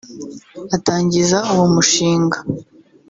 [0.75, 2.37] Atangiza uwo mushinga